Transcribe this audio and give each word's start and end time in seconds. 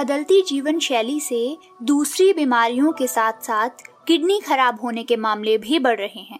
बदलती 0.00 0.40
जीवन 0.42 0.78
शैली 0.78 1.18
से 1.20 1.56
दूसरी 1.82 2.32
बीमारियों 2.32 2.92
के 2.92 3.06
साथ 3.06 3.42
साथ 3.42 3.82
किडनी 4.06 4.38
खराब 4.40 4.78
होने 4.80 5.02
के 5.02 5.16
मामले 5.16 5.56
भी 5.58 5.78
बढ़ 5.78 5.98
रहे 5.98 6.20
हैं। 6.20 6.38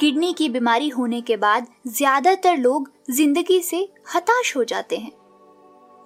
किडनी 0.00 0.32
की 0.32 0.48
बीमारी 0.48 0.88
होने 0.88 1.20
के 1.20 1.36
बाद 1.36 1.66
ज़्यादातर 1.88 2.56
लोग 2.56 2.90
ज़िंदगी 3.10 3.60
से 3.60 3.76
हताश 4.14 4.54
हो 4.56 4.64
जाते 4.64 4.96
हैं। 4.96 5.12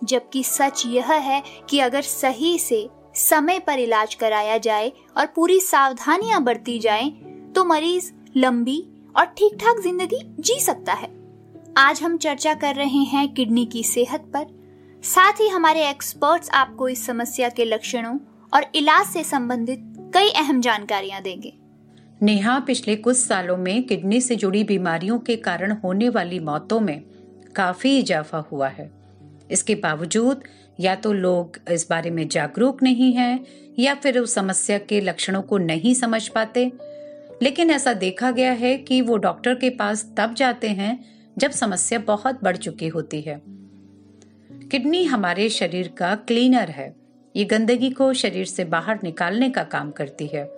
जबकि 0.03 0.43
सच 0.45 0.83
यह 0.87 1.13
है 1.13 1.43
कि 1.71 1.79
अगर 1.81 2.03
सही 2.03 2.59
से 2.59 2.89
समय 3.19 3.59
पर 3.59 3.79
इलाज 3.79 4.15
कराया 4.15 4.59
जाए 4.59 4.93
और 5.17 5.27
पूरी 5.27 5.59
सावधानियाँ 5.61 6.43
बरती 6.45 6.79
जाए 6.79 7.09
तो 7.55 7.65
मरीज़ 7.65 8.13
लंबी 8.37 8.83
और 9.15 9.25
ठीक 9.39 9.57
ठाक 9.61 9.81
ज़िंदगी 9.81 10.21
जी 10.41 10.61
सकता 10.61 10.93
है। 10.93 11.09
आज 11.79 12.03
हम 12.03 12.19
चर्चा 12.19 12.55
कर 12.57 12.75
रहे 12.75 13.03
हैं 13.07 13.29
किडनी 13.35 13.67
की 13.67 13.83
सेहत 13.85 14.31
पर। 14.35 14.55
साथ 15.07 15.33
ही 15.33 15.49
हमारे 15.49 15.89
एक्सपर्ट्स 15.89 16.51
आपको 16.51 16.89
इस 16.89 17.07
समस्या 17.07 17.49
के 17.49 17.65
लक्षणों 17.65 18.19
और 18.55 18.67
इलाज 18.75 19.07
से 19.07 19.25
संबंधित 19.25 20.11
कई 20.15 20.31
अहम 20.31 20.61
जानकारियाँ 20.61 21.23
देंगे। 21.23 21.53
नेहा, 22.23 22.59
पिछले 22.59 22.97
कुछ 22.97 23.17
सालों 23.17 23.57
में 23.57 23.83
किडनी 23.83 24.21
से 24.21 24.37
जुड़ी 24.37 24.65
बीमारियों 24.65 25.19
के 25.19 25.37
कारण 25.37 25.73
होने 25.73 26.09
वाली 26.09 26.41
मौतों 26.41 26.81
में 26.81 27.03
काफ़ी 27.57 27.99
इजाफा 27.99 28.39
हुआ 28.39 28.69
है। 28.69 28.91
इसके 29.51 29.75
बावजूद, 29.75 30.43
या 30.81 30.95
तो 30.95 31.13
लोग 31.13 31.59
इस 31.71 31.87
बारे 31.91 32.11
में 32.11 32.29
जागरूक 32.29 32.83
नहीं 32.83 33.13
हैं, 33.13 33.47
या 33.79 33.95
फिर 33.95 34.19
उस 34.19 34.35
समस्या 34.35 34.79
के 34.79 35.01
लक्षणों 35.01 35.43
को 35.43 35.59
नहीं 35.59 35.95
समझ 35.95 36.29
पाते। 36.29 36.73
लेकिन 37.43 37.71
ऐसा 37.71 37.93
देखा 37.93 38.31
गया 38.31 38.53
है 38.53 38.79
कि 38.79 39.01
वो 39.01 39.17
डॉक्टर 39.17 39.55
के 39.55 39.71
पास 39.71 40.13
तब 40.17 40.35
जाते 40.35 40.69
हैं 40.69 41.05
जब 41.39 41.51
समस्या 41.51 41.99
बहुत 41.99 42.45
बढ़ 42.45 42.57
चुकी 42.57 42.89
होती 42.89 43.21
है। 43.21 43.66
किडनी 44.71 45.05
हमारे 45.05 45.49
शरीर 45.49 45.89
का 45.89 46.15
क्लीनर 46.15 46.71
है। 46.71 46.97
ये 47.37 47.45
गंदगी 47.45 47.91
को 47.91 48.13
शरीर 48.13 48.47
से 48.47 48.65
बाहर 48.65 48.99
निकालने 49.05 49.51
का 49.51 49.63
काम 49.63 49.91
करती 49.91 50.27
है। 50.27 50.51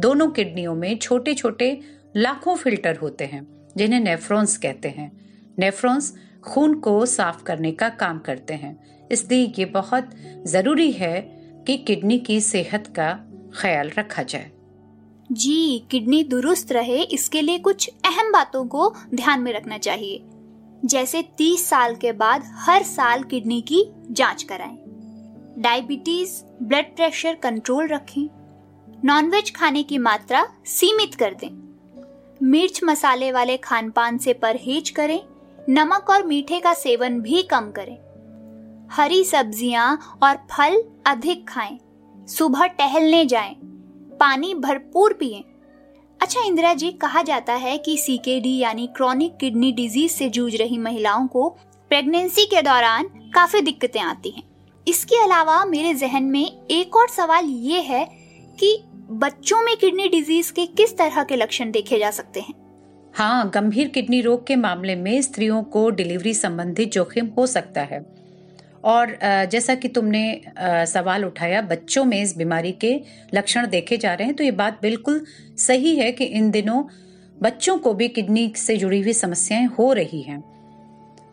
दोनों 0.00 0.30
किडनियों 0.30 0.74
में 0.74 0.98
छोटे 0.98 1.34
छोटे 1.34 1.80
लाखों 2.16 2.56
फ़िल्टर 2.56 2.96
होते 2.96 3.24
हैं, 3.24 3.70
जिन्हें 3.76 4.00
नेफ्रॉन्स 4.00 4.56
कहते 4.58 4.88
हैं। 4.88 5.10
नेफ्रॉन्स 5.58 6.14
खून 6.42 6.74
को 6.74 7.06
साफ़ 7.06 7.42
करने 7.42 7.72
का 7.72 7.88
काम 7.88 8.18
करते 8.18 8.54
हैं। 8.54 9.08
इसलिए 9.12 9.52
ये 9.58 9.64
बहुत 9.64 10.10
ज़रूरी 10.46 10.92
है 10.92 11.20
कि 11.66 11.76
किडनी 11.76 12.18
की 12.18 12.40
सेहत 12.40 12.86
का 12.86 13.20
ख्याल 13.60 13.90
रखा 13.98 14.22
जाए। 14.22 14.50
जी, 15.32 15.86
किडनी 15.90 16.24
दुरुस्त 16.24 16.72
रहे, 16.72 17.02
इसके 17.02 17.42
लिए 17.42 17.58
कुछ 17.58 17.90
अहम 18.04 18.32
बातों 18.32 18.66
को 18.66 18.94
ध्यान 19.14 19.40
में 19.40 19.52
रखना 19.52 19.78
चाहिए। 19.78 20.22
जैसे 20.84 21.22
30 21.22 21.68
साल 21.68 21.94
के 21.96 22.12
बाद 22.12 22.42
हर 22.54 22.82
साल 22.82 23.22
किडनी 23.22 23.60
की 23.60 23.84
जाँच 24.10 24.42
कराएँ। 24.42 24.78
डायबिटीज़, 25.58 26.42
ब्लड 26.62 26.84
प्रेशर 26.84 27.34
कंट्रोल 27.34 27.88
रखें। 27.88 28.28
नॉनवेज 29.04 29.54
खाने 29.54 29.82
की 29.82 29.98
मात्रा 29.98 30.46
सीमित 30.66 31.14
कर 31.14 31.34
दें। 31.34 31.68
मिर्च 32.42 32.80
मसाले 32.84 33.32
वाले 33.32 33.56
खान 33.56 33.90
पान 33.90 34.18
से 34.18 34.32
परहेज 34.32 34.90
करें। 34.90 35.20
नमक 35.68 36.10
और 36.10 36.26
मीठे 36.26 36.60
का 36.60 36.74
सेवन 36.74 37.20
भी 37.20 37.42
कम 37.42 37.70
करें। 37.70 37.98
हरी 38.90 39.24
सब्ज़ियाँ 39.24 40.18
और 40.22 40.36
फल 40.36 40.82
अधिक 41.06 41.48
खाएँ। 41.48 41.78
सुबह 42.26 42.66
टहलने 42.66 43.24
जाएँ। 43.26 43.54
पानी 44.20 44.54
भरपूर 44.54 45.12
पिएँ। 45.12 45.47
अच्छा 46.20 46.40
इंदिरा 46.40 46.72
जी, 46.74 46.90
कहा 46.92 47.22
जाता 47.22 47.52
है 47.54 47.76
कि 47.78 47.96
सीकेडी 47.96 48.56
यानी 48.58 48.86
क्रॉनिक 48.96 49.36
किडनी 49.36 49.70
डिज़ीज़ 49.72 50.12
से 50.12 50.28
जूझ 50.28 50.54
रही 50.56 50.78
महिलाओं 50.78 51.26
को 51.26 51.48
प्रेगनेंसी 51.90 52.44
के 52.46 52.62
दौरान 52.62 53.08
काफ़ी 53.34 53.60
दिक्कतें 53.60 54.00
आती 54.00 54.30
हैं। 54.30 54.42
इसके 54.86 55.22
अलावा 55.24 55.64
मेरे 55.64 55.94
जहन 55.94 56.24
में 56.24 56.66
एक 56.70 56.96
और 56.96 57.08
सवाल 57.08 57.44
ये 57.44 57.80
है 57.80 58.04
कि 58.58 58.76
बच्चों 59.12 59.62
में 59.62 59.76
किडनी 59.76 60.08
डिज़ीज़ 60.08 60.52
के 60.52 60.66
किस 60.66 60.96
तरह 60.98 61.22
के 61.24 61.36
लक्षण 61.36 61.70
देखे 61.70 61.98
जा 61.98 62.10
सकते 62.10 62.40
हैं? 62.40 62.54
हाँ 63.14 63.50
गंभीर 63.54 63.88
किडनी 63.88 64.20
रोग 64.20 64.46
के 64.46 64.56
मामले 64.56 64.96
में 64.96 65.20
स्त्रियों 65.22 65.62
को 65.62 65.88
डिलीवरी 65.90 66.34
संबंधित 66.34 66.92
जोखिम 66.92 67.26
हो 67.38 67.46
सकता 67.46 67.82
है। 67.82 68.00
और 68.84 69.16
जैसा 69.22 69.74
कि 69.74 69.88
तुमने 69.88 70.40
सवाल 70.60 71.24
उठाया, 71.24 71.60
बच्चों 71.62 72.04
में 72.04 72.20
इस 72.22 72.36
बीमारी 72.36 72.72
के 72.74 72.94
लक्षण 73.34 73.66
देखे 73.66 73.96
जा 73.96 74.14
रहे 74.14 74.26
हैं 74.26 74.36
तो 74.36 74.44
ये 74.44 74.50
बात 74.52 74.78
बिल्कुल 74.82 75.24
सही 75.58 75.96
है 75.96 76.10
कि 76.12 76.24
इन 76.24 76.50
दिनों 76.50 76.82
बच्चों 77.42 77.76
को 77.78 77.92
भी 77.94 78.08
किडनी 78.08 78.52
से 78.56 78.76
जुड़ी 78.76 79.00
हुई 79.00 79.12
समस्याएँ 79.12 79.66
हो 79.78 79.92
रही 79.92 80.22
हैं। 80.22 80.42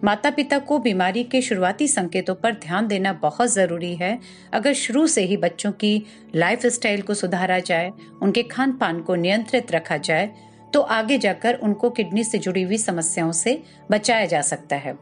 माता 0.04 0.30
पिता 0.30 0.58
को 0.60 0.78
बीमारी 0.80 1.24
के 1.24 1.42
शुरुआती 1.42 1.88
संकेतों 1.88 2.36
पर 2.36 2.54
ध्यान 2.56 2.88
देना 2.88 3.14
बहुत 3.14 3.50
ज़रूरी 3.50 3.94
है। 3.96 4.18
अगर 4.54 4.74
शुरू 4.74 5.06
से 5.08 5.22
ही 5.22 5.38
बच्चों 5.38 5.72
की 5.74 6.02
लाइफ 6.36 6.66
स्टाइल 6.68 7.02
को 7.02 7.14
सुधारा 7.14 7.60
जाए, 7.60 7.92
उनके 8.22 8.44
खान 8.44 8.72
पान 8.72 9.02
को 9.02 9.16
नियंत्रित 9.16 9.72
रखा 9.72 9.98
जाए 10.00 10.30
तो 10.74 10.82
आगे 10.82 11.18
जाकर 11.18 11.56
उनको 11.56 11.90
किडनी 11.90 12.24
से 12.24 12.38
जुड़ी 12.38 12.62
हुई 12.62 12.78
समस्याओं 12.78 13.32
से 13.32 13.62
बचाया 13.92 14.26
जा 14.26 14.42
सकता 14.42 14.76
है। 14.76 14.94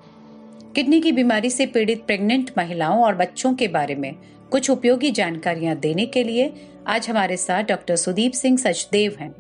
किडनी 0.76 1.02
की 1.02 1.12
बीमारी 1.12 1.50
से 1.50 1.66
पीड़ित 1.66 2.06
प्रेग्नेंट 2.06 2.52
महिलाओं 2.58 3.04
और 3.04 3.16
बच्चों 3.16 3.54
के 3.54 3.68
बारे 3.68 3.96
में 3.96 4.16
कुछ 4.52 4.70
उपयोगी 4.70 5.12
जानकारियाँ 5.12 5.76
देने 5.76 6.06
के 6.06 6.24
लिए 6.24 6.54
आज 6.88 7.10
हमारे 7.10 7.38
साथ 7.38 7.64
डॉक्टर 7.64 7.96
सुदीप 7.96 8.32
सिंह 8.32 8.58
सचदेव 8.58 9.16
हैं, 9.20 9.36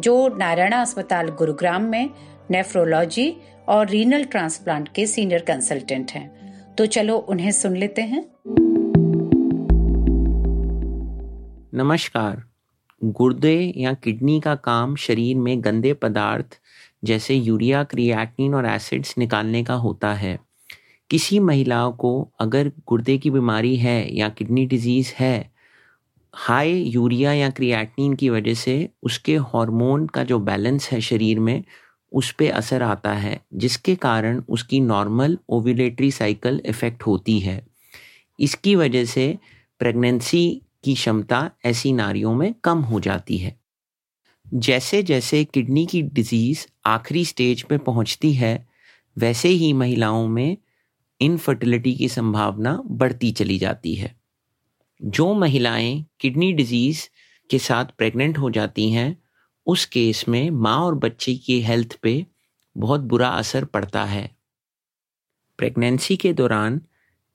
जो 0.00 0.28
नारायणा 0.28 0.80
अस्पताल 0.80 1.28
गुरुग्राम 1.28 1.82
में 1.82 2.10
नेफ्रोलॉजी 2.50 3.36
और 3.68 3.88
रीनल 3.88 4.24
ट्रांसप्लांट 4.24 4.88
के 4.88 5.06
सीनियर 5.06 5.40
कंसल्टेंट 5.40 6.10
हैं। 6.10 6.30
तो 6.74 6.86
चलो 6.86 7.16
उन्हें 7.16 7.50
सुन 7.50 7.76
लेते 7.76 8.02
हैं। 8.02 8.24
नमस्कार। 11.74 12.42
गुर्दे 13.04 13.72
या 13.76 13.92
किडनी 13.92 14.40
का 14.40 14.54
काम 14.54 14.96
शरीर 14.96 15.36
में 15.36 15.64
गंदे 15.64 15.92
पदार्थ 15.92 16.60
जैसे 17.04 17.34
यूरिया 17.34 17.84
क्रिएटिनिन 17.84 18.54
और 18.54 18.66
एसिड्स 18.66 19.18
निकालने 19.18 19.64
का 19.64 19.74
होता 19.74 20.14
है। 20.14 20.49
किसी 21.10 21.38
महिलाओं 21.38 21.92
को 21.92 22.32
अगर 22.40 22.72
गुर्दे 22.86 23.18
की 23.18 23.30
बीमारी 23.30 23.76
है 23.76 24.16
या 24.16 24.28
किडनी 24.28 24.66
डिज़ीज़ 24.66 25.12
है, 25.18 25.50
हाई 26.34 26.72
यूरिया 26.72 27.32
या 27.32 27.50
क्रिएटिनिन 27.50 28.14
की 28.14 28.28
वजह 28.30 28.54
से 28.54 28.88
उसके 29.02 29.36
हार्मोन 29.36 30.06
का 30.06 30.24
जो 30.24 30.38
बैलेंस 30.38 30.88
है 30.90 31.00
शरीर 31.00 31.40
में, 31.40 31.64
उस 32.12 32.32
पर 32.32 32.50
असर 32.50 32.82
आता 32.82 33.12
है, 33.12 33.40
जिसके 33.54 33.94
कारण 33.94 34.42
उसकी 34.48 34.80
नॉर्मल 34.80 35.38
ओव्यूलेटरी 35.48 36.10
साइकिल 36.10 36.62
इफ़ेक्ट 36.66 37.02
होती 37.02 37.40
है। 37.40 37.66
इसकी 38.40 38.74
वजह 38.74 39.04
से 39.04 39.38
प्रेगनेंसी 39.78 40.62
की 40.84 40.94
क्षमता 40.94 41.50
ऐसी 41.64 41.92
नारियों 41.92 42.34
में 42.34 42.54
कम 42.64 42.78
हो 42.78 43.00
जाती 43.00 43.38
है। 43.38 43.60
जैसे 44.54 45.02
जैसे 45.02 45.44
किडनी 45.44 45.86
की 45.86 46.02
डिज़ीज़ 46.02 46.66
आखिरी 46.86 47.24
स्टेज 47.24 47.62
पे 47.62 47.78
पहुँचती 47.78 48.32
है, 48.32 48.68
वैसे 49.18 49.48
ही 49.48 49.72
महिलाओं 49.72 50.28
में 50.28 50.56
इनफर्टिलिटी 51.20 51.94
की 51.94 52.08
संभावना 52.08 52.82
बढ़ती 52.86 53.32
चली 53.32 53.58
जाती 53.58 53.94
है। 53.94 54.20
जो 55.02 55.34
महिलाएँ 55.34 56.06
किडनी 56.20 56.52
डिज़ीज़ 56.52 57.08
के 57.50 57.58
साथ 57.58 57.84
प्रेग्नेंट 57.84 58.38
हो 58.38 58.50
जाती 58.50 58.90
हैं, 58.90 59.22
उस 59.66 59.84
केस 59.84 60.24
में 60.28 60.50
माँ 60.50 60.78
और 60.78 60.94
बच्चे 60.94 61.34
की 61.34 61.60
हेल्थ 61.60 61.98
पे 62.02 62.26
बहुत 62.76 63.00
बुरा 63.00 63.28
असर 63.28 63.64
पड़ता 63.64 64.04
है। 64.04 64.36
प्रेगनेंसी 65.58 66.16
के 66.16 66.32
दौरान 66.32 66.80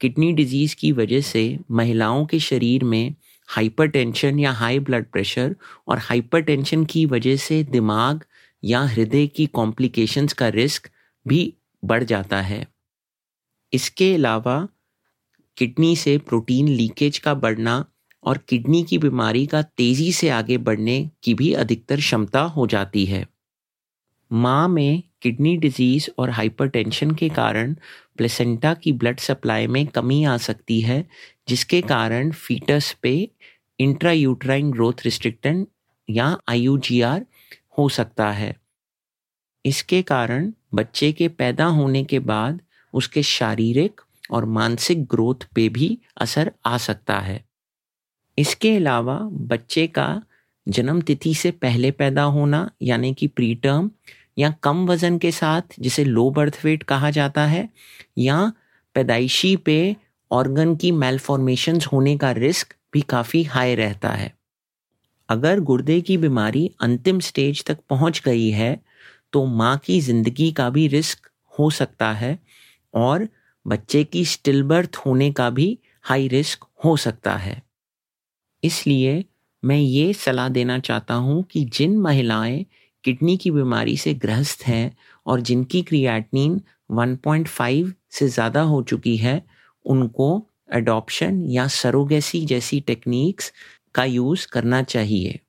किडनी 0.01 0.33
डिज़ीज़ 0.33 0.75
की 0.75 0.91
वजह 0.91 1.21
से 1.21 1.59
महिलाओं 1.71 2.25
के 2.25 2.39
शरीर 2.39 2.83
में 2.83 3.15
हाइपरटेंशन 3.47 4.39
या 4.39 4.51
हाई 4.51 4.79
ब्लड 4.79 5.05
प्रेशर 5.11 5.55
और 5.87 5.97
हाइपरटेंशन 5.97 6.85
की 6.85 7.05
वजह 7.05 7.35
से 7.35 7.63
दिमाग 7.63 8.23
या 8.63 8.81
हृदय 8.81 9.27
की 9.27 9.45
कॉम्प्लिकेशंस 9.45 10.33
का 10.33 10.47
रिस्क 10.47 10.89
भी 11.27 11.53
बढ़ 11.85 12.03
जाता 12.03 12.41
है। 12.41 12.74
इसके 13.73 14.13
अलावा 14.15 14.67
किडनी 15.57 15.95
से 15.95 16.17
प्रोटीन 16.17 16.67
लीकेज 16.67 17.17
का 17.17 17.33
बढ़ना 17.33 17.85
और 18.23 18.37
किडनी 18.37 18.83
की 18.83 18.97
बीमारी 18.97 19.45
का 19.45 19.61
तेज़ी 19.61 20.11
से 20.11 20.29
आगे 20.29 20.57
बढ़ने 20.57 21.09
की 21.23 21.33
भी 21.33 21.53
अधिकतर 21.53 21.97
क्षमता 21.97 22.41
हो 22.41 22.67
जाती 22.67 23.05
है। 23.05 23.27
माँ 24.31 24.67
में 24.67 25.03
किडनी 25.21 25.57
डिज़ीज़ 25.57 26.09
और 26.19 26.29
हाइपरटेंशन 26.29 27.11
के 27.11 27.29
कारण 27.29 27.75
प्लेसेंटा 28.17 28.73
की 28.73 28.91
ब्लड 28.91 29.19
सप्लाई 29.19 29.67
में 29.67 29.87
कमी 29.87 30.23
आ 30.23 30.37
सकती 30.37 30.81
है, 30.81 31.07
जिसके 31.47 31.81
कारण 31.81 32.31
फीटस 32.31 32.95
पे 33.01 33.29
इंट्रायूट्राइन 33.79 34.71
ग्रोथ 34.71 34.93
रिस्ट्रिक्टन 35.05 35.67
या 36.09 36.37
आईयूजीआर 36.49 37.25
हो 37.77 37.89
सकता 37.89 38.31
है। 38.31 38.55
इसके 39.65 40.01
कारण 40.01 40.53
बच्चे 40.73 41.11
के 41.11 41.27
पैदा 41.27 41.65
होने 41.65 42.03
के 42.03 42.19
बाद 42.19 42.61
उसके 42.95 43.23
शारीरिक 43.23 44.01
और 44.31 44.45
मानसिक 44.45 45.03
ग्रोथ 45.05 45.47
पे 45.55 45.67
भी 45.69 45.97
असर 46.17 46.51
आ 46.65 46.77
सकता 46.77 47.19
है। 47.19 47.43
इसके 48.37 48.75
अलावा 48.75 49.17
बच्चे 49.49 49.87
का 49.87 50.21
जन्म 50.67 51.01
तिथि 51.01 51.33
से 51.33 51.51
पहले 51.51 51.91
पैदा 51.91 52.23
होना, 52.23 52.69
यानी 52.81 53.13
कि 53.13 53.27
प्री 53.27 53.53
टर्म 53.55 53.89
या 54.37 54.49
कम 54.63 54.85
वज़न 54.87 55.17
के 55.17 55.31
साथ, 55.31 55.61
जिसे 55.79 56.03
लो 56.03 56.29
बर्थ 56.31 56.59
वेट 56.65 56.83
कहा 56.83 57.09
जाता 57.09 57.45
है, 57.45 57.69
या 58.17 58.51
पैदाइशी 58.95 59.55
पे 59.55 59.95
ऑर्गन 60.31 60.75
की 60.75 60.91
मेलफॉर्मेशन 60.93 61.79
होने 61.93 62.17
का 62.17 62.31
रिस्क 62.31 62.73
भी 62.93 63.01
काफ़ी 63.01 63.43
हाई 63.43 63.75
रहता 63.75 64.09
है। 64.09 64.33
अगर 65.29 65.59
गुर्दे 65.59 65.99
की 66.01 66.17
बीमारी 66.17 66.69
अंतिम 66.81 67.19
स्टेज 67.19 67.63
तक 67.65 67.77
पहुँच 67.89 68.21
गई 68.25 68.49
है 68.49 68.79
तो 69.33 69.45
माँ 69.45 69.77
की 69.77 69.99
ज़िंदगी 70.01 70.51
का 70.51 70.69
भी 70.69 70.87
रिस्क 70.87 71.29
हो 71.53 71.69
सकता 71.69 72.11
है 72.13 72.37
और 72.95 73.27
बच्चे 73.65 74.03
की 74.03 74.25
स्टिल 74.25 74.63
बर्थ 74.63 74.95
होने 74.97 75.31
का 75.31 75.49
भी 75.49 75.77
हाई 76.05 76.27
रिस्क 76.27 76.65
हो 76.85 76.95
सकता 76.97 77.35
है। 77.37 77.61
इसलिए 78.63 79.23
मैं 79.63 79.77
ये 79.77 80.13
सलाह 80.13 80.49
देना 80.49 80.77
चाहता 80.79 81.13
हूँ 81.13 81.43
कि 81.43 81.63
जिन 81.73 81.97
महिलाएँ 81.99 82.65
किडनी 83.03 83.35
की 83.37 83.51
बीमारी 83.51 83.95
से 83.97 84.13
ग्रस्त 84.15 84.63
हैं 84.63 84.95
और 85.25 85.41
जिनकी 85.41 85.81
क्रिएटनिन 85.83 86.61
1.5 86.93 87.93
से 88.11 88.27
ज़्यादा 88.27 88.61
हो 88.63 88.81
चुकी 88.83 89.15
है, 89.17 89.41
उनको 89.85 90.29
अडॉप्शन 90.73 91.41
या 91.49 91.67
सरोगेसी 91.69 92.45
जैसी 92.45 92.79
टेक्निक्स 92.81 93.51
का 93.95 94.03
यूज़ 94.05 94.47
करना 94.47 94.81
चाहिए। 94.83 95.39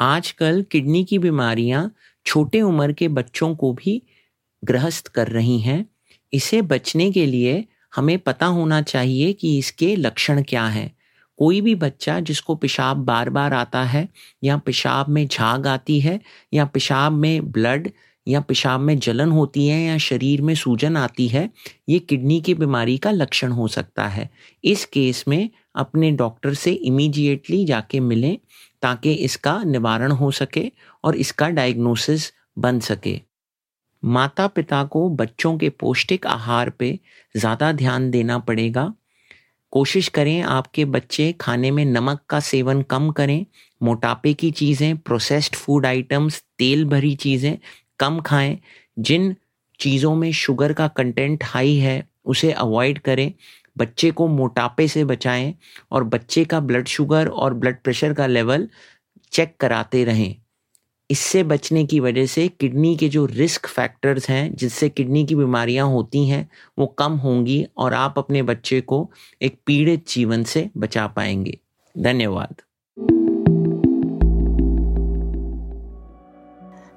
आजकल 0.00 0.62
किडनी 0.70 1.02
की 1.04 1.18
बीमारियाँ 1.18 1.90
छोटे 2.26 2.60
उम्र 2.62 2.92
के 2.92 3.08
बच्चों 3.10 3.54
को 3.56 3.72
भी 3.72 4.00
ग्रस्त 4.62 5.08
कर 5.08 5.28
रही 5.28 5.58
हैं। 5.60 5.84
इसे 6.32 6.62
बचने 6.62 7.12
के 7.12 7.26
लिए 7.26 7.64
हमें 7.96 8.18
पता 8.18 8.46
होना 8.46 8.82
चाहिए 8.82 9.32
कि 9.32 9.58
इसके 9.58 9.96
लक्षण 9.96 10.42
क्या 10.42 10.66
हैं। 10.66 10.96
कोई 11.38 11.60
भी 11.60 11.74
बच्चा 11.74 12.20
जिसको 12.20 12.54
पेशाब 12.54 12.96
बार 12.96 13.30
बार 13.30 13.52
आता 13.52 13.82
है, 13.82 14.08
या 14.44 14.56
पेशाब 14.56 15.08
में 15.08 15.28
झाग 15.28 15.66
आती 15.66 16.00
है, 16.00 16.20
या 16.54 16.64
पेशाब 16.64 17.12
में 17.12 17.52
ब्लड 17.52 17.90
या 18.28 18.40
पेशाब 18.40 18.80
में 18.80 18.98
जलन 18.98 19.30
होती 19.30 19.66
है, 19.66 19.82
या 19.82 19.98
शरीर 19.98 20.42
में 20.42 20.54
सूजन 20.54 20.96
आती 20.96 21.28
है, 21.28 21.50
ये 21.88 21.98
किडनी 21.98 22.40
की 22.40 22.54
बीमारी 22.54 22.98
का 22.98 23.10
लक्षण 23.10 23.52
हो 23.52 23.68
सकता 23.68 24.06
है। 24.06 24.30
इस 24.64 24.84
केस 24.84 25.24
में 25.28 25.50
अपने 25.76 26.10
डॉक्टर 26.10 26.54
से 26.54 26.72
इमीडिएटली 26.72 27.64
जाके 27.64 28.00
मिलें, 28.00 28.38
ताकि 28.82 29.12
इसका 29.12 29.62
निवारण 29.62 30.12
हो 30.12 30.30
सके 30.30 30.72
और 31.04 31.16
इसका 31.16 31.48
डायग्नोसिस 31.48 32.32
बन 32.58 32.80
सके। 32.80 33.31
माता 34.02 34.46
पिता 34.46 34.82
को 34.84 35.08
बच्चों 35.10 35.56
के 35.58 35.68
पौष्टिक 35.70 36.26
आहार 36.26 36.70
पे 36.70 36.98
ज़्यादा 37.34 37.72
ध्यान 37.72 38.10
देना 38.10 38.38
पड़ेगा। 38.38 38.92
कोशिश 39.72 40.08
करें 40.08 40.40
आपके 40.42 40.84
बच्चे 40.84 41.30
खाने 41.40 41.70
में 41.70 41.84
नमक 41.84 42.20
का 42.28 42.40
सेवन 42.40 42.82
कम 42.82 43.10
करें, 43.10 43.44
मोटापे 43.80 44.32
की 44.34 44.50
चीज़ें 44.50 44.96
प्रोसेस्ड 44.98 45.56
फ़ूड 45.56 45.86
आइटम्स 45.86 46.42
तेल 46.58 46.84
भरी 46.84 47.14
चीज़ें 47.16 47.56
कम 47.98 48.20
खाएँ। 48.20 48.58
जिन 48.98 49.34
चीज़ों 49.80 50.14
में 50.14 50.30
शुगर 50.32 50.72
का 50.72 50.88
कंटेंट 50.88 51.44
हाई 51.44 51.76
है, 51.76 52.04
उसे 52.26 52.52
अवॉइड 52.52 52.98
करें। 52.98 53.32
बच्चे 53.78 54.10
को 54.10 54.26
मोटापे 54.28 54.88
से 54.88 55.04
बचाएँ 55.04 55.54
और 55.92 56.04
बच्चे 56.04 56.44
का 56.44 56.60
ब्लड 56.60 56.88
शुगर 56.88 57.28
और 57.28 57.54
ब्लड 57.54 57.82
प्रेशर 57.84 58.12
का 58.14 58.26
लेवल 58.26 58.68
चेक 59.32 59.56
कराते 59.60 60.04
रहें। 60.04 60.41
इससे 61.12 61.42
बचने 61.42 61.84
की 61.84 62.00
वजह 62.00 62.26
से 62.26 62.48
किडनी 62.48 62.96
के 62.96 63.08
जो 63.08 63.26
रिस्क 63.26 63.66
फैक्टर्स 63.66 64.30
हैं, 64.30 64.54
जिससे 64.54 64.88
किडनी 64.88 65.24
की 65.24 65.34
बीमारियाँ 65.34 65.86
होती 65.86 66.28
हैं, 66.28 66.50
वो 66.78 66.86
कम 66.86 67.12
होंगी 67.12 67.66
और 67.76 67.94
आप 67.94 68.14
अपने 68.18 68.42
बच्चे 68.42 68.80
को 68.80 69.10
एक 69.42 69.58
पीड़ित 69.66 70.08
जीवन 70.08 70.44
से 70.44 70.70
बचा 70.76 71.06
पाएँगे। 71.06 71.58
धन्यवाद। 71.98 72.54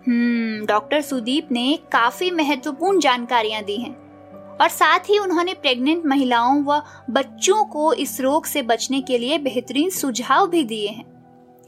हम्म 0.07 0.65
डॉक्टर 0.65 1.01
सुदीप 1.01 1.47
ने 1.51 1.79
काफ़ी 1.91 2.31
महत्वपूर्ण 2.31 2.99
जानकारियाँ 2.99 3.63
दी 3.63 3.77
हैं 3.77 3.95
और 4.57 4.69
साथ 4.69 4.99
ही 4.99 5.19
उन्होंने 5.19 5.53
प्रेग्नेंट 5.53 6.05
महिलाओं 6.05 6.63
व 6.63 6.83
बच्चों 7.09 7.65
को 7.65 7.93
इस 7.93 8.21
रोग 8.21 8.45
से 8.45 8.61
बचने 8.61 9.01
के 9.01 9.17
लिए 9.17 9.37
बेहतरीन 9.37 9.89
सुझाव 9.89 10.47
भी 10.47 10.63
दिए 10.63 10.89
हैं। 10.89 11.14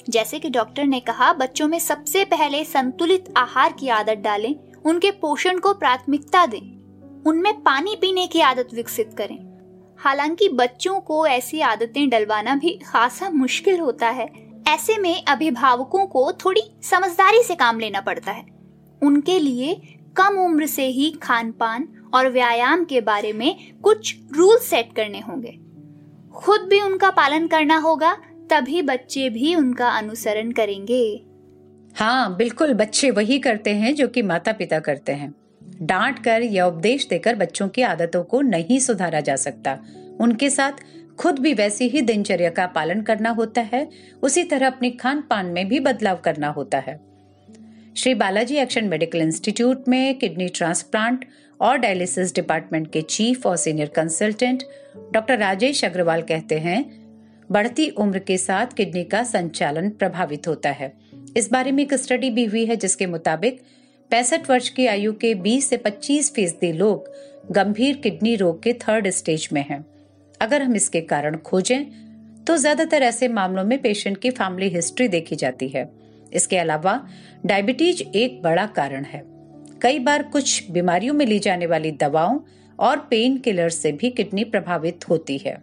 जैसे 0.10 0.40
कि 0.40 0.50
डॉक्टर 0.50 0.86
ने 0.86 1.00
कहा, 1.00 1.34
बच्चों 1.34 1.68
में 1.68 1.80
सबसे 1.80 2.26
पहले 2.26 2.64
संतुलित 2.64 3.34
आहार 3.38 3.74
की 3.80 3.90
आदत 3.90 4.14
डालें, 4.14 4.56
उनके 4.86 5.12
पोषण 5.12 5.60
को 5.60 5.74
प्राथमिकता 5.74 6.46
दें, 6.46 6.78
उनमें 7.24 7.64
पानी 7.64 7.96
पीने 7.96 8.28
की 8.28 8.42
आदत 8.42 8.68
विकसित 8.74 9.16
करें। 9.18 9.48
हालाँकि 10.00 10.50
बच्चों 10.50 11.00
को 11.00 11.28
ऐसी 11.28 11.62
आदतें 11.62 12.10
डलवाना 12.10 12.56
भी 12.56 12.80
खासा 12.86 13.30
मुश्किल 13.30 13.80
होता 13.80 14.10
है, 14.10 14.30
ऐसे 14.68 14.98
में 14.98 15.26
अभिभावकों 15.26 16.06
को 16.06 16.32
थोड़ी 16.32 16.62
समझदारी 16.84 17.44
से 17.44 17.56
काम 17.56 17.80
लेना 17.80 18.02
पड़ता 18.02 18.32
है। 18.32 18.46
उनके 19.04 19.40
लिए 19.40 19.82
कम 20.18 20.38
उम्र 20.38 20.66
से 20.66 20.86
ही 20.86 21.12
खान 21.12 21.52
पान 21.52 21.88
और 22.14 22.30
व्यायाम 22.30 22.86
के 22.86 23.02
बारे 23.02 23.34
में 23.34 23.78
कुछ 23.82 24.16
रूल 24.32 24.58
सेट 24.58 24.96
करने 24.96 25.20
होंगे। 25.20 25.60
खुद 26.36 26.62
भी 26.62 26.82
उनका 26.82 27.10
पालन 27.10 27.48
करना 27.48 27.78
होगा 27.78 28.18
तभी 28.50 28.82
बच्चे 28.82 29.30
भी 29.30 29.56
उनका 29.56 29.90
अनुसरण 29.90 30.52
करेंगे। 30.52 31.24
हाँ 31.96 32.36
बिल्कुल, 32.36 32.74
बच्चे 32.74 33.12
वही 33.12 33.40
करते 33.40 33.70
हैं 33.70 33.96
जो 33.96 34.08
कि 34.08 34.22
माता 34.22 34.52
पिता 34.52 34.80
करते 34.80 35.12
हैं। 35.12 35.36
डांट 35.82 36.24
कर 36.24 36.42
या 36.42 36.68
उपदेश 36.68 37.08
देकर 37.08 37.36
बच्चों 37.36 37.68
की 37.70 37.82
आदतों 37.82 38.24
को 38.24 38.42
नहीं 38.42 38.80
सुधारा 38.80 39.20
जा 39.20 39.36
सकता। 39.36 39.80
उनके 40.20 40.50
साथ 40.50 40.72
खुद 41.20 41.40
भी 41.40 41.54
वैसी 41.54 41.88
ही 41.88 42.02
दिनचर्या 42.02 42.50
का 42.50 42.66
पालन 42.66 43.02
करना 43.02 43.30
होता 43.30 43.62
है। 43.62 43.90
उसी 44.24 44.44
तरह 44.44 44.68
अपने 44.68 44.90
खान 44.92 45.22
पान 45.22 45.46
में 45.46 45.68
भी 45.68 45.80
बदलाव 45.80 46.16
करना 46.16 46.48
होता 46.48 46.78
है। 46.78 47.00
Shri 47.98 48.14
Balaji 48.14 48.56
action 48.56 48.86
medical 48.86 49.22
institute 49.22 49.88
में 49.88 50.16
किडनी 50.16 50.48
ट्रांसप्लांट 50.48 51.26
और 51.62 51.78
डायलिसिस 51.78 52.36
डिपार्टमेंट 52.36 52.92
के 52.92 53.02
चीफ 53.02 53.46
और 53.46 53.58
senior 53.58 53.88
consultant 53.88 54.64
doctor 55.14 55.38
Rajesh 55.38 55.86
Agarwal 55.86 56.22
कहते 56.22 56.60
हैं 56.60 57.07
बढ़ती 57.50 57.90
उम्र 57.90 58.20
के 58.20 58.38
साथ 58.38 58.68
किडनी 58.68 59.04
का 59.04 59.24
संचालन 59.24 59.90
प्रभावित 59.90 60.48
होता 60.48 60.70
है। 60.70 60.92
इस 61.38 61.52
बारे 61.52 61.72
में 61.72 61.84
एक 61.84 61.94
स्टडी 61.94 62.30
भी 62.30 62.46
हुई 62.46 62.66
है 62.66 62.76
जिसके 62.76 63.06
मुताबिक 63.06 63.62
पैंसठ 64.12 64.50
वर्ष 64.50 64.70
की 64.70 64.88
आयु 64.88 65.14
के 65.14 65.34
20 65.36 65.62
से 65.62 65.78
25 65.78 66.32
फ़ीसदी 66.34 66.72
लोग 66.72 67.10
गंभीर 67.52 67.96
किडनी 67.96 68.36
रोग 68.36 68.62
के 68.64 68.74
थर्ड 68.74 69.10
स्टेज 69.10 69.48
में 69.54 69.64
हैं। 69.70 69.86
अगर 70.42 70.62
हम 70.62 70.76
इसके 70.76 71.02
कारण 71.02 71.38
खोजें 71.38 71.84
तो 72.46 72.58
ज़्यादातर 72.58 73.04
ऐसे 73.04 73.28
मामलों 73.28 73.64
में 73.64 73.78
पेशेंट 73.82 74.18
की 74.18 74.30
फैमिली 74.30 74.70
हिस्ट्री 74.70 75.08
देखी 75.08 75.36
जाती 75.36 75.68
है। 75.68 75.90
इसके 76.34 76.58
अलावा 76.58 77.00
डायबिटीज़ 77.46 78.04
एक 78.16 78.42
बड़ा 78.42 78.66
कारण 78.66 79.04
है। 79.04 79.24
कई 79.82 80.00
बार 80.00 80.24
कुछ 80.24 80.72
बीमारियों 80.72 81.14
में 81.14 81.26
ली 81.26 81.40
जाने 81.40 81.66
वाली 81.66 81.92
दवाओं 81.92 82.40
और 82.80 82.98
पेन 83.10 83.38
किलर 83.38 83.70
से 83.70 83.92
भी 83.92 84.10
किडनी 84.10 84.44
प्रभावित 84.44 85.10
होती 85.10 85.38
है। 85.38 85.58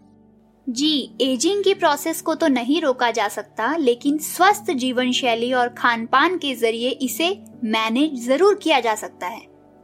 जी 0.66 1.10
एजिंग 1.20 1.62
की 1.64 1.72
प्रोसेस 1.74 2.20
को 2.22 2.34
तो 2.34 2.48
नहीं 2.48 2.80
रोका 2.80 3.10
जा 3.10 3.26
सकता, 3.28 3.74
लेकिन 3.76 4.18
स्वस्थ 4.18 4.70
जीवन 4.72 5.10
शैली 5.12 5.52
और 5.52 5.68
खान 5.70 6.04
पान 6.06 6.36
के 6.38 6.54
ज़रिए 6.54 6.90
इसे 7.02 7.28
मैनेज 7.64 8.24
ज़रूर 8.26 8.54
किया 8.54 8.78
जा 8.80 8.94
सकता 8.94 9.26
है 9.26 9.42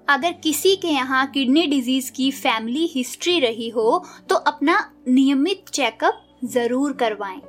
अगर 0.09 0.33
किसी 0.45 0.75
के 0.77 0.89
यहाँ 0.89 1.27
किडनी 1.27 1.67
डिज़ीज़ 1.67 2.11
की 2.13 2.31
फैमिली 2.33 2.87
हिस्ट्री 2.87 3.39
रही 3.41 3.69
हो 3.69 4.05
तो 4.29 4.35
अपना 4.35 4.79
नियमित 5.09 5.69
चेकअप 5.69 6.23
ज़रूर 6.47 6.93
करवाएँ। 6.93 7.41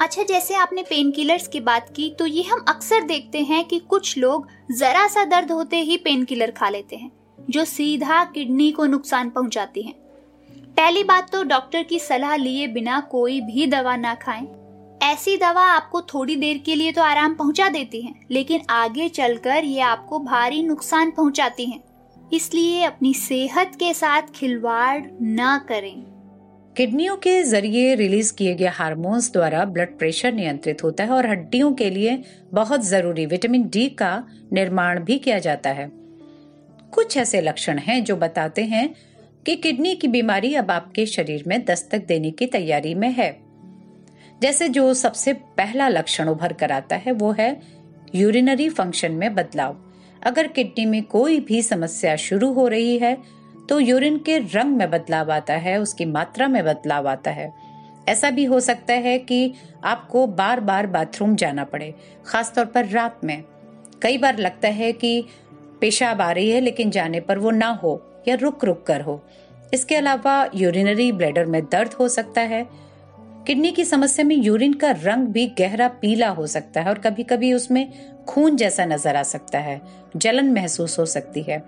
अच्छा 0.00 0.22
जैसे 0.22 0.54
आपने 0.56 0.82
पेन 0.82 1.10
किलर्स 1.10 1.48
की 1.48 1.60
बात 1.60 1.92
की 1.96 2.08
तो 2.18 2.26
ये 2.26 2.42
हम 2.42 2.64
अक्सर 2.68 3.02
देखते 3.04 3.42
हैं 3.42 3.64
कि 3.64 3.78
कुछ 3.80 4.16
लोग 4.18 4.46
जरा 4.72 5.06
सा 5.06 5.24
दर्द 5.26 5.50
होते 5.52 5.80
ही 5.80 5.96
पेन 5.96 6.24
किलर 6.24 6.50
खा 6.50 6.68
लेते 6.68 6.96
हैं, 6.96 7.10
जो 7.38 7.64
सीधा 7.66 8.24
किडनी 8.24 8.70
को 8.72 8.86
नुकसान 8.86 9.30
पहुंचाती 9.30 9.82
हैं। 9.82 9.94
पहली 10.80 11.02
बात 11.04 11.28
तो 11.32 11.42
डॉक्टर 11.42 11.82
की 11.82 11.98
सलाह 11.98 12.34
लिए 12.36 12.66
बिना 12.66 12.98
कोई 13.10 13.40
भी 13.40 13.66
दवा 13.66 13.96
ना 13.96 14.14
खाएँ। 14.14 14.46
ऐसी 15.02 15.36
दवा 15.36 15.62
आपको 15.70 16.00
थोड़ी 16.02 16.36
देर 16.36 16.58
के 16.58 16.74
लिए 16.74 16.92
तो 16.92 17.02
आराम 17.02 17.34
पहुँचा 17.34 17.68
देती 17.68 18.00
है, 18.02 18.14
लेकिन 18.30 18.60
आगे 18.70 19.08
चलकर 19.08 19.64
ये 19.64 19.80
आपको 19.80 20.18
भारी 20.18 20.62
नुकसान 20.62 21.10
पहुंचाती 21.10 21.66
हैं। 21.66 21.82
इसलिए 22.32 22.84
अपनी 22.84 23.12
सेहत 23.14 23.74
के 23.74 23.92
साथ 23.94 24.32
खिलवाड़ 24.34 25.00
न 25.22 25.58
करें 25.68 26.02
किडनियों 26.76 27.16
के 27.16 27.42
ज़रिए 27.42 27.94
रिलीज़ 27.94 28.32
किए 28.34 28.54
गए 28.54 28.72
हार्मोन्स 28.74 29.32
द्वारा 29.32 29.64
ब्लड 29.66 29.96
प्रेशर 29.98 30.32
नियंत्रित 30.32 30.84
होता 30.84 31.04
है 31.04 31.10
और 31.10 31.26
हड्डियों 31.26 31.72
के 31.72 31.90
लिए 31.90 32.22
बहुत 32.54 32.84
ज़रूरी 32.84 33.26
विटामिन 33.26 33.68
डी 33.68 33.88
का 33.98 34.12
निर्माण 34.52 35.04
भी 35.04 35.18
किया 35.18 35.38
जाता 35.38 35.70
है 35.72 35.90
कुछ 36.92 37.16
ऐसे 37.16 37.40
लक्षण 37.40 37.78
हैं 37.78 38.02
जो 38.04 38.16
बताते 38.16 38.62
हैं 38.64 38.88
कि 39.46 39.56
किडनी 39.56 39.94
की 39.94 40.08
बीमारी 40.08 40.54
अब 40.54 40.70
आपके 40.70 41.06
शरीर 41.06 41.44
में 41.46 41.64
दस्तक 41.64 42.06
देने 42.06 42.30
की 42.30 42.46
तैयारी 42.46 42.94
में 42.94 43.10
है। 43.10 43.30
जैसे 44.42 44.68
जो 44.68 44.92
सबसे 44.94 45.32
पहला 45.32 45.88
लक्षण 45.88 46.28
उभर 46.28 46.52
कर 46.52 46.72
आता 46.72 46.96
है, 46.96 47.12
वो 47.12 47.32
है 47.32 47.60
यूरिनरी 48.14 48.68
फ़ंक्शन 48.68 49.12
में 49.12 49.34
बदलाव। 49.34 49.76
अगर 50.22 50.46
किडनी 50.46 50.84
में 50.86 51.02
कोई 51.02 51.40
भी 51.40 51.62
समस्या 51.62 52.16
शुरू 52.16 52.52
हो 52.52 52.66
रही 52.68 52.98
है 52.98 53.16
तो 53.68 53.78
यूरिन 53.80 54.18
के 54.18 54.38
रंग 54.38 54.76
में 54.76 54.90
बदलाव 54.90 55.30
आता 55.32 55.54
है, 55.54 55.76
उसकी 55.80 56.04
मात्रा 56.04 56.48
में 56.48 56.64
बदलाव 56.64 57.08
आता 57.08 57.30
है। 57.30 57.52
ऐसा 58.08 58.30
भी 58.30 58.44
हो 58.44 58.60
सकता 58.60 58.94
है 58.94 59.18
कि 59.18 59.52
आपको 59.84 60.26
बार 60.26 60.60
बार 60.60 60.86
बाथरूम 60.86 61.34
जाना 61.36 61.64
पड़े, 61.64 61.94
खासतौर 62.26 62.64
पर 62.64 62.86
रात 62.86 63.20
में। 63.24 63.42
कई 64.02 64.18
बार 64.18 64.38
लगता 64.38 64.68
है 64.68 64.92
कि 64.92 65.24
पेशाब 65.80 66.20
आ 66.20 66.30
रही 66.32 66.50
है, 66.50 66.60
लेकिन 66.60 66.90
जाने 66.90 67.20
पर 67.20 67.38
वो 67.38 67.50
ना 67.50 67.68
हो। 67.74 67.94
या 68.28 68.34
रुक 68.34 68.64
रुक 68.64 68.82
कर 68.86 69.00
हो। 69.00 69.22
इसके 69.74 69.96
अलावा 69.96 70.34
यूरिनरी 70.54 71.10
ब्लैडर 71.12 71.46
में 71.46 71.62
दर्द 71.64 71.92
हो 71.92 72.08
सकता 72.08 72.40
है। 72.42 72.66
किडनी 73.46 73.70
की 73.72 73.84
समस्या 73.84 74.24
में 74.24 74.36
यूरिन 74.36 74.72
का 74.72 74.90
रंग 74.98 75.26
भी 75.26 75.46
गहरा 75.58 75.88
पीला 76.00 76.28
हो 76.28 76.46
सकता 76.46 76.80
है 76.80 76.88
और 76.88 76.98
कभी 76.98 77.22
कभी 77.22 77.52
उसमें 77.52 77.92
खून 78.28 78.56
जैसा 78.56 78.84
नज़र 78.84 79.16
आ 79.16 79.22
सकता 79.22 79.58
है। 79.58 79.80
जलन 80.16 80.52
महसूस 80.52 80.98
हो 80.98 81.06
सकती 81.06 81.42
है। 81.42 81.58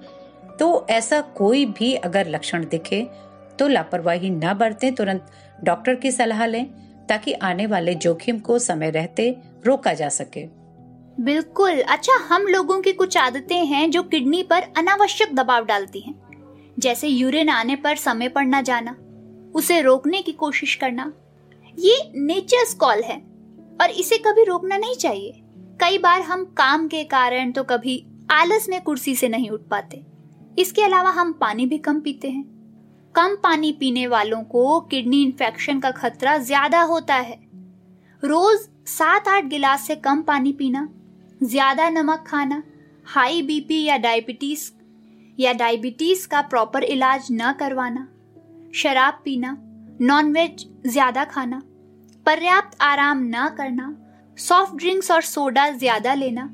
तो 0.59 0.87
ऐसा 0.91 1.21
कोई 1.37 1.65
भी 1.69 1.95
अगर 1.95 2.29
लक्षण 2.29 2.65
दिखे 2.65 3.07
तो 3.59 3.69
लापरवाही 3.69 4.31
न 4.31 4.53
बरतें, 4.55 4.95
तुरंत 4.95 5.27
डॉक्टर 5.65 5.95
की 5.95 6.11
सलाह 6.13 6.45
लें, 6.47 6.65
ताकि 7.09 7.33
आने 7.33 7.67
वाले 7.67 7.95
जोखिम 7.95 8.39
को 8.39 8.59
समय 8.59 8.91
रहते 8.91 9.35
रोका 9.67 9.93
जा 9.95 10.09
सके। 10.09 10.45
बिल्कुल। 11.19 11.81
अच्छा 11.81 12.17
हम 12.27 12.47
लोगों 12.47 12.81
की 12.81 12.93
कुछ 12.93 13.17
आदतें 13.17 13.65
हैं 13.67 13.91
जो 13.91 14.03
किडनी 14.03 14.43
पर 14.43 14.63
अनावश्यक 14.79 15.35
दबाव 15.35 15.65
डालती 15.65 16.01
हैं। 16.01 16.15
जैसे 16.83 17.09
यूरिन 17.09 17.49
आने 17.49 17.77
पर 17.77 17.97
समय 17.97 18.29
पर 18.29 18.45
न 18.45 18.63
जाना, 18.63 18.97
उसे 19.55 19.81
रोकने 19.83 20.23
की 20.23 20.33
कोशिश 20.35 20.75
करना, 20.75 21.13
ये 21.77 21.97
नेचर्स 22.17 22.75
कॉल 22.75 23.03
है, 23.03 23.17
और 23.81 23.91
इसे 23.91 24.19
कभी 24.19 24.45
रोकना 24.45 24.77
नहीं 24.77 24.95
चाहिए। 24.97 25.33
कई 25.81 25.99
बार 25.99 26.21
हम 26.23 26.45
काम 26.57 26.87
के 26.89 27.05
कारण 27.07 27.53
तो 27.53 27.65
कभी 27.65 28.05
आलस 28.31 28.69
में 28.69 28.81
कुर्सी 28.83 29.15
से 29.17 29.29
नहीं 29.29 29.51
उठ 29.51 29.69
पाते। 29.69 30.03
इसके 30.59 30.83
अलावा 30.83 31.11
हम 31.11 31.33
पानी 31.33 31.67
भी 31.67 31.79
कम 31.79 32.01
पीते 32.01 32.31
हैं। 32.31 32.45
कम 33.15 33.37
पानी 33.43 33.73
पीने 33.73 34.07
वालों 34.07 34.43
को 34.45 34.81
किडनी 34.83 35.23
इन्फेक्शन 35.23 35.81
का 35.81 35.91
खतरा 35.93 36.37
ज़्यादा 36.41 36.81
होता 36.83 37.15
है। 37.15 37.41
रोज 38.23 38.69
सात 38.89 39.29
आठ 39.29 39.45
गिलास 39.45 39.87
से 39.87 39.97
कम 39.97 40.23
पानी 40.23 40.53
पीना, 40.53 40.89
ज़्यादा 41.41 41.89
नमक 41.91 42.25
खाना 42.27 42.63
हाई 43.07 43.43
बीपी 43.43 43.83
या 43.85 43.97
डायबिटीज़ 43.99 44.71
या 45.39 45.53
डायबिटीज़ 45.53 46.27
का 46.29 46.41
प्रॉपर 46.43 46.85
इलाज 46.85 47.29
न 47.33 47.53
करवाना, 47.53 48.07
शराब 48.75 49.21
पीना 49.25 49.57
नॉनवेज 50.01 50.67
ज़्यादा 50.87 51.25
खाना, 51.25 51.61
पर्याप्त 52.27 52.77
आराम 52.83 53.23
न 53.27 53.49
करना 53.59 53.95
सॉफ्ट 54.39 54.75
ड्रिंक्स 54.75 55.11
और 55.11 55.23
सोडा 55.23 55.69
ज़्यादा 55.71 56.15
लेना, 56.15 56.49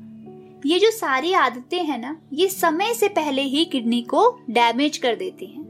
ये 0.65 0.79
जो 0.79 0.91
सारी 0.91 1.33
आदतें 1.33 1.83
हैं 1.83 1.97
ना, 1.99 2.15
ये 2.33 2.47
समय 2.49 2.93
से 2.93 3.07
पहले 3.09 3.41
ही 3.43 3.65
किडनी 3.65 4.01
को 4.03 4.29
डैमेज 4.49 4.97
कर 4.97 5.15
देती 5.15 5.45
हैं। 5.45 5.67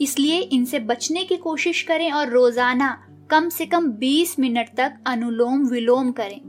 इसलिए 0.00 0.38
इनसे 0.40 0.78
बचने 0.80 1.24
की 1.24 1.36
कोशिश 1.36 1.82
करें 1.82 2.10
और 2.12 2.28
रोज़ाना 2.28 2.96
कम 3.30 3.48
से 3.48 3.66
कम 3.66 3.90
20 3.92 4.38
मिनट 4.38 4.68
तक 4.76 4.94
अनुलोम 5.06 5.66
विलोम 5.68 6.10
करें। 6.12 6.40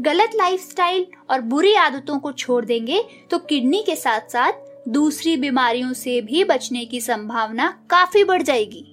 गलत 0.00 0.30
लाइफस्टाइल 0.36 1.06
और 1.30 1.40
बुरी 1.42 1.74
आदतों 1.74 2.18
को 2.18 2.32
छोड़ 2.32 2.64
देंगे 2.64 3.02
तो 3.30 3.38
किडनी 3.40 3.82
के 3.82 3.96
साथ 3.96 4.32
साथ 4.32 4.65
दूसरी 4.86 5.36
बीमारियों 5.36 5.92
से 5.92 6.20
भी 6.20 6.42
बचने 6.44 6.84
की 6.84 7.00
संभावना 7.00 7.68
काफ़ी 7.90 8.22
बढ़ 8.24 8.42
जाएगी। 8.42 8.84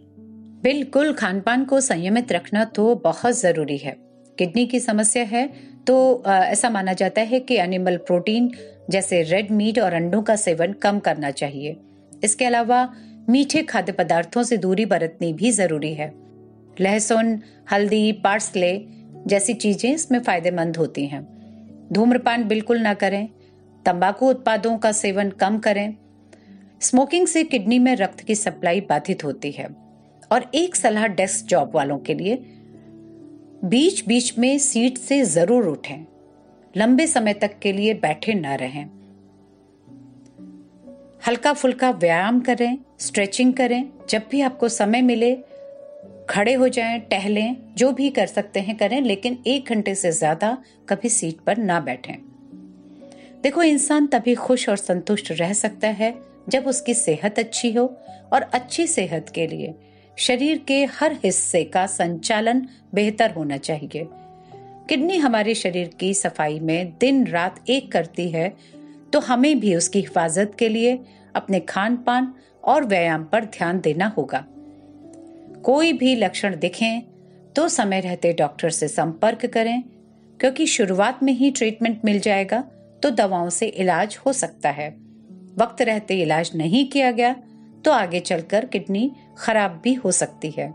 बिल्कुल 0.64 1.12
खान 1.14 1.40
पान 1.42 1.66
को 1.66 1.80
संयमित 1.82 2.32
रखना 2.32 2.64
तो 2.66 2.94
बहुत 2.96 3.40
ज़रूरी 3.40 3.78
है। 3.78 3.96
किडनी 4.38 4.66
की 4.66 4.80
समस्या 4.80 5.24
है 5.24 5.46
तो 5.88 6.24
ऐसा 6.26 6.70
माना 6.70 6.94
जाता 6.94 7.22
है 7.22 7.40
कि 7.40 7.56
एनिमल 7.56 7.98
प्रोटीन 7.98 8.52
जैसे 8.90 9.22
रेड 9.24 9.52
मीट 9.52 9.80
और 9.80 9.94
अंडों 9.94 10.22
का 10.22 10.36
सेवन 10.36 10.74
कम 10.74 11.00
करना 11.00 11.32
चाहिए। 11.32 11.76
इसके 12.24 12.46
अलावा, 12.46 12.88
मीठे 13.30 13.64
खाद्य 13.64 13.92
पदार्थों 13.92 14.44
से 14.44 14.58
दूरी 14.58 14.86
बरतनी 14.86 15.32
भी 15.34 15.52
ज़रूरी 15.52 15.94
है। 15.94 16.12
लहसुन, 16.82 17.40
हल्दी, 17.72 18.12
पार्सले 18.14 18.74
जैसी 19.28 19.54
चीज़ें 19.56 19.94
इसमें 19.94 20.20
फ़ायदेमंद 20.20 20.78
होती 20.78 21.06
हैं। 21.06 21.24
धूम्रपान 21.94 22.44
बिल्कुल 22.44 22.80
ना 22.80 22.94
करें। 22.96 23.28
तंबाकू 23.86 24.30
उत्पादों 24.30 24.78
का 24.78 24.92
सेवन 24.92 25.30
कम 25.32 25.58
करें। 25.60 25.96
स्मोकिंग 26.82 27.28
से 27.28 27.44
किडनी 27.44 27.80
में 27.80 27.96
रक्त 27.96 28.20
की 28.20 28.36
सप्लाई 28.36 28.82
बाधित 28.82 29.24
होती 29.24 29.52
है। 29.52 29.68
और 30.32 30.50
एक 30.56 30.75
सलाह 30.75 31.08
डेस्क 31.10 31.46
जॉब 31.46 31.72
वालों 31.75 31.98
के 32.00 32.13
लिए 32.13 32.36
बीच 33.66 34.06
बीच 34.08 34.38
में 34.38 34.58
सीट 34.58 34.98
से 34.98 35.22
ज़रूर 35.24 35.68
उठें। 35.68 36.06
लंबे 36.75 37.08
समय 37.08 37.34
तक 37.34 37.58
के 37.60 37.72
लिए 37.72 37.94
बैठे 37.94 38.34
न 38.34 38.56
रहें। 38.56 38.86
हल्का 41.28 41.54
फुल्का 41.54 41.92
व्यायाम 41.92 42.40
करें, 42.40 42.78
स्ट्रेचिंग 43.00 43.54
करें। 43.54 43.84
जब 44.10 44.22
भी 44.32 44.42
आपको 44.42 44.70
समय 44.70 45.02
मिले, 45.02 45.36
खड़े 46.30 46.54
हो 46.54 46.68
जाएँ, 46.68 47.00
टहलें, 47.02 47.56
जो 47.78 47.92
भी 47.92 48.10
कर 48.10 48.28
सकते 48.28 48.60
हैं 48.60 48.75
करें, 48.78 49.02
लेकिन 49.02 49.38
एक 49.48 49.70
घंटे 49.70 49.96
से 49.96 50.12
ज़्यादा 50.12 50.58
कभी 50.90 51.10
सीट 51.10 51.40
पर 51.40 51.58
ना 51.58 51.80
बैठें। 51.80 52.16
देखो, 53.44 53.64
इंसान 53.64 54.06
तभी 54.08 54.34
खुश 54.36 54.68
और 54.70 54.78
संतुष्ट 54.78 55.32
रह 55.32 55.52
सकता 55.54 55.88
है 55.88 56.14
जब 56.50 56.68
उसकी 56.68 56.94
सेहत 56.94 57.40
अच्छी 57.40 57.72
हो 57.72 57.86
और 58.34 58.42
अच्छी 58.54 58.86
सेहत 58.88 59.30
के 59.30 59.48
लिए 59.48 59.74
शरीर 60.18 60.58
के 60.68 60.84
हर 60.92 61.14
हिस्से 61.24 61.64
का 61.64 61.86
संचालन 61.88 62.62
बेहतर 62.94 63.32
होना 63.32 63.58
चाहिए। 63.58 64.08
किडनी 64.90 65.18
हमारे 65.18 65.56
शरीर 65.56 65.90
की 66.00 66.14
सफ़ाई 66.14 66.60
में 66.60 66.94
दिन 67.00 67.26
रात 67.28 67.60
एक 67.70 67.92
करती 67.92 68.30
है 68.30 68.48
तो 69.14 69.20
हमें 69.20 69.60
भी 69.60 69.76
उसकी 69.76 70.00
हिफाजत 70.00 70.56
के 70.60 70.70
लिए 70.70 71.00
अपने 71.36 71.60
खान 71.60 71.96
पान 71.98 72.34
और 72.64 72.86
व्यायाम 72.86 73.24
पर 73.24 73.46
ध्यान 73.48 73.80
देना 73.80 74.08
होगा। 74.18 74.46
कोई 75.64 75.94
भी 75.94 76.16
लक्षण 76.16 76.56
दिखें 76.60 77.02
तो 77.56 77.68
समय 77.70 78.00
रहते 78.02 78.32
डॉक्टर 78.34 78.70
से 78.70 78.88
संपर्क 78.88 79.46
करें, 79.46 79.84
क्योंकि 80.40 80.66
शुरुआत 80.68 81.24
में 81.24 81.34
ही 81.34 81.52
ट्रीटमेंट 81.52 82.06
मिल 82.06 82.20
जाएगा 82.20 82.64
तो 83.04 83.10
दवाओं 83.12 83.50
से 83.50 83.68
इलाज 83.68 84.18
हो 84.26 84.34
सकता 84.34 84.70
है। 84.70 84.90
वक्त 85.58 85.82
रहते 85.82 86.22
इलाज 86.22 86.52
नहीं 86.56 86.86
किया 86.88 87.12
गया 87.12 87.34
तो 87.86 87.92
आगे 87.92 88.20
चलकर 88.20 88.66
किडनी 88.66 89.12
खराब 89.38 89.80
भी 89.84 89.94
हो 89.94 90.12
सकती 90.12 90.52
है। 90.52 90.74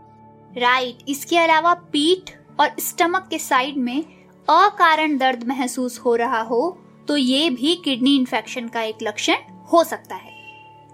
Right 0.57 0.89
right. 0.89 1.09
इसके 1.09 1.37
अलावा 1.37 1.73
पीठ 1.73 2.31
और 2.59 2.69
स्टमक 2.79 3.27
के 3.29 3.39
साइड 3.39 3.77
में 3.77 4.03
अकारण 4.47 5.17
दर्द 5.17 5.43
महसूस 5.43 5.99
हो 5.99 6.15
रहा 6.15 6.41
हो 6.41 6.77
तो 7.07 7.17
ये 7.17 7.49
भी 7.49 7.75
किडनी 7.75 8.15
इन्फेक्शन 8.15 8.67
का 8.67 8.81
एक 8.81 8.97
लक्षण 9.03 9.35
हो 9.73 9.83
सकता 9.83 10.15
है। 10.15 10.37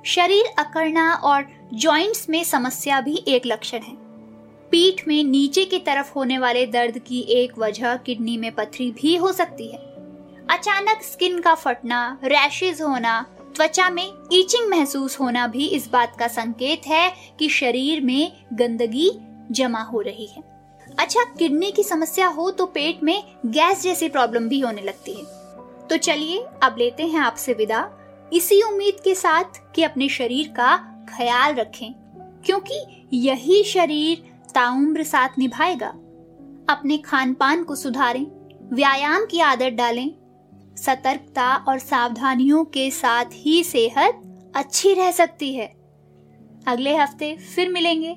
शरीर 0.05 0.45
अकड़ना 0.59 1.13
और 1.13 1.47
जॉइंट्स 1.73 2.29
में 2.29 2.43
समस्या 2.43 3.01
भी 3.01 3.23
एक 3.27 3.45
लक्षण 3.45 3.79
है। 3.79 3.95
पीठ 4.71 5.07
में 5.07 5.23
नीचे 5.23 5.65
की 5.65 5.79
तरफ़ 5.79 6.13
होने 6.13 6.37
वाले 6.37 6.65
दर्द 6.65 6.97
की 6.97 7.19
एक 7.31 7.57
वजह 7.59 7.95
किडनी 7.97 8.37
में 8.37 8.51
पथरी 8.51 8.91
भी 8.91 9.15
हो 9.15 9.31
सकती 9.31 9.67
है। 9.67 9.94
अचानक 10.49 11.01
स्किन 11.03 11.39
का 11.39 11.53
फटना 11.55 12.17
रैशेज 12.23 12.81
होना, 12.81 13.21
त्वचा 13.55 13.89
में 13.89 14.11
ईचिंग 14.33 14.69
महसूस 14.69 15.19
होना 15.19 15.45
भी 15.47 15.67
इस 15.67 15.87
बात 15.89 16.15
का 16.19 16.27
संकेत 16.27 16.87
है 16.87 17.13
कि 17.39 17.49
शरीर 17.49 18.01
में 18.01 18.31
गंदगी 18.53 19.09
जमा 19.51 19.81
हो 19.81 20.01
रही 20.01 20.25
है। 20.25 20.43
अच्छा 20.99 21.23
किडनी 21.39 21.71
की 21.71 21.83
समस्या 21.83 22.27
हो 22.27 22.49
तो 22.51 22.65
पेट 22.65 23.03
में 23.03 23.23
गैस 23.45 23.81
जैसी 23.81 24.09
प्रॉब्लम 24.09 24.47
भी 24.49 24.59
होने 24.59 24.81
लगती 24.81 25.13
है। 25.13 25.23
तो 25.87 25.97
चलिए, 25.97 26.43
अब 26.63 26.75
लेते 26.77 27.03
हैं 27.03 27.19
आपसे 27.19 27.53
विदा। 27.53 27.89
इसी 28.33 28.61
उम्मीद 28.61 28.99
के 29.03 29.15
साथ 29.15 29.59
कि 29.75 29.83
अपने 29.83 30.09
शरीर 30.09 30.47
का 30.47 30.75
ख्याल 31.09 31.55
रखें, 31.55 31.93
क्योंकि 32.45 33.07
यही 33.13 33.63
शरीर 33.63 34.23
ताउम्र 34.55 35.03
साथ 35.03 35.39
निभाएगा। 35.39 35.87
अपने 36.69 36.97
खान 36.97 37.33
पान 37.33 37.63
को 37.63 37.75
सुधारें, 37.75 38.25
व्यायाम 38.73 39.25
की 39.25 39.39
आदत 39.39 39.73
डालें 39.73 40.09
सतर्कता 40.77 41.55
और 41.55 41.79
सावधानियों 41.79 42.65
के 42.65 42.91
साथ 42.91 43.25
ही 43.33 43.63
सेहत 43.63 44.21
अच्छी 44.55 44.93
रह 44.93 45.11
सकती 45.11 45.55
है। 45.55 45.75
अगले 46.67 46.95
हफ़्ते 46.95 47.37
फिर 47.37 47.69
मिलेंगे। 47.69 48.15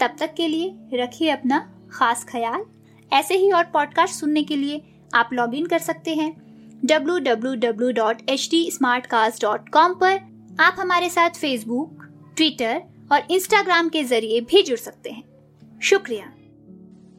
तब 0.00 0.16
तक 0.20 0.34
के 0.34 0.48
लिए 0.48 0.74
रखिए 0.94 1.30
अपना 1.30 1.74
खास 1.92 2.24
ख्याल। 2.24 2.64
ऐसे 3.12 3.34
ही 3.34 3.50
और 3.50 3.64
पॉडकास्ट 3.64 4.14
सुनने 4.14 4.42
के 4.42 4.56
लिए 4.56 4.82
आप 5.14 5.30
लॉग 5.32 5.54
इन 5.54 5.66
कर 5.66 5.78
सकते 5.78 6.14
हैं 6.14 6.44
www.htsmartcast.com 6.86 9.66
पर। 9.76 10.20
आप 10.60 10.76
हमारे 10.78 11.08
साथ 11.08 11.30
फेसबुक 11.30 12.08
ट्विटर 12.36 12.82
और 13.12 13.20
इंस्टाग्राम 13.30 13.88
के 13.88 14.04
ज़रिए 14.04 14.40
भी 14.40 14.62
जुड़ 14.62 14.78
सकते 14.78 15.10
हैं। 15.10 15.22
शुक्रिया। 15.82 16.32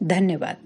धन्यवाद। 0.02 0.65